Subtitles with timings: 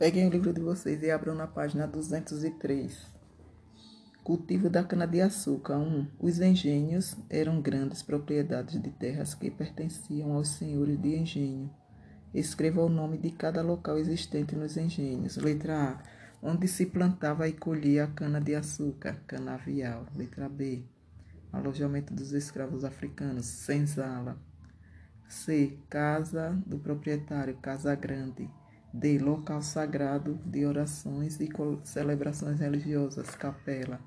[0.00, 3.12] Peguem o livro de vocês e abram na página 203.
[4.24, 5.76] Cultivo da cana-de-açúcar.
[5.76, 5.82] 1.
[5.82, 11.70] Um, os engenhos eram grandes propriedades de terras que pertenciam aos senhores de engenho.
[12.32, 15.36] Escreva o nome de cada local existente nos engenhos.
[15.36, 16.02] Letra A.
[16.42, 20.06] Onde se plantava e colhia a cana-de-açúcar, canavial.
[20.16, 20.82] Letra B.
[21.52, 24.38] Alojamento dos escravos africanos, senzala.
[25.28, 25.76] C.
[25.90, 28.48] Casa do proprietário, casa grande.
[28.92, 29.18] D.
[29.18, 31.48] Local sagrado de orações e
[31.84, 34.00] celebrações religiosas, capela.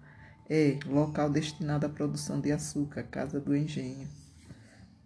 [0.50, 0.80] E.
[0.86, 4.08] Local destinado à produção de açúcar, casa do engenho.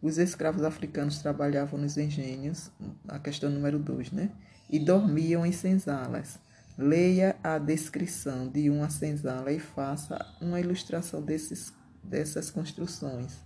[0.02, 2.72] Os escravos africanos trabalhavam nos engenhos,
[3.08, 4.32] a questão número 2, né?
[4.70, 6.40] E dormiam em senzalas.
[6.78, 11.74] Leia a descrição de uma senzala e faça uma ilustração desses,
[12.04, 13.40] dessas construções.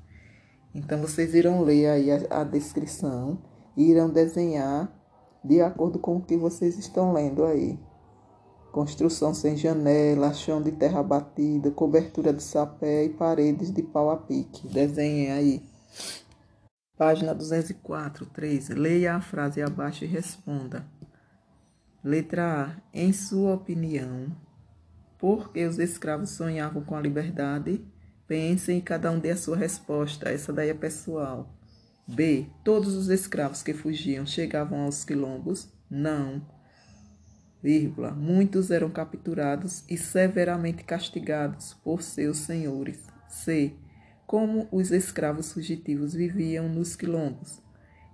[0.74, 3.42] Então, vocês irão ler aí a, a descrição
[3.76, 5.01] e irão desenhar
[5.44, 7.80] de acordo com o que vocês estão lendo aí.
[8.72, 14.18] Construção sem janela, chão de terra batida, cobertura de sapé e paredes de pau a
[14.18, 14.68] pique.
[14.68, 15.62] Desenhem aí.
[16.98, 18.70] Página 204, 3.
[18.70, 20.86] Leia a frase abaixo e responda.
[22.04, 22.82] Letra A.
[22.94, 24.28] Em sua opinião,
[25.18, 27.86] por que os escravos sonhavam com a liberdade?
[28.26, 30.30] Pensem e cada um dê a sua resposta.
[30.30, 31.50] Essa daí é pessoal.
[32.08, 32.48] B.
[32.64, 35.70] Todos os escravos que fugiam chegavam aos quilombos?
[35.90, 36.42] Não.
[37.62, 38.12] Vírgula.
[38.12, 43.00] Muitos eram capturados e severamente castigados por seus senhores.
[43.30, 43.74] C.
[44.26, 47.62] Como os escravos fugitivos viviam nos quilombos?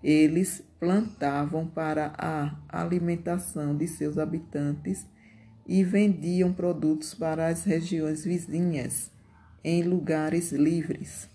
[0.03, 5.07] Eles plantavam para a alimentação de seus habitantes
[5.67, 9.11] e vendiam produtos para as regiões vizinhas
[9.63, 11.29] em lugares livres.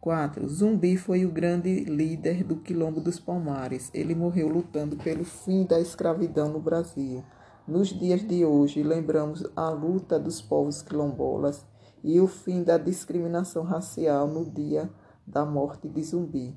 [0.00, 0.48] 4.
[0.48, 3.90] Zumbi foi o grande líder do Quilombo dos Palmares.
[3.92, 7.24] Ele morreu lutando pelo fim da escravidão no Brasil.
[7.66, 11.66] Nos dias de hoje, lembramos a luta dos povos quilombolas
[12.02, 14.88] e o fim da discriminação racial no dia
[15.26, 16.56] da morte de Zumbi.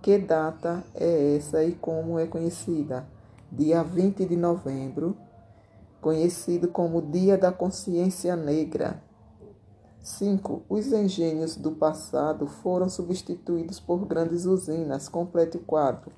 [0.00, 3.06] Que data é essa e como é conhecida?
[3.52, 5.16] Dia 20 de novembro,
[6.00, 9.02] conhecido como Dia da Consciência Negra.
[10.08, 10.62] 5.
[10.70, 15.06] Os engenhos do passado foram substituídos por grandes usinas.
[15.06, 16.10] Complete o quadro.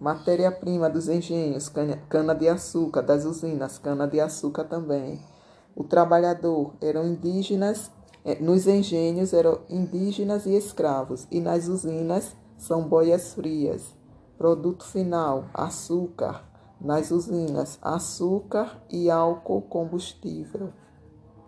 [0.00, 1.70] Matéria-prima dos engenhos,
[2.08, 5.20] cana-de-açúcar, das usinas, cana-de-açúcar também.
[5.76, 7.90] O trabalhador eram indígenas,
[8.24, 13.94] eh, nos engenhos eram indígenas e escravos, e nas usinas são boias frias.
[14.38, 16.44] Produto final: açúcar.
[16.80, 20.72] Nas usinas, açúcar e álcool combustível.